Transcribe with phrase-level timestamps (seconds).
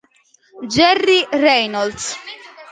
[0.73, 2.17] Jerry Reynolds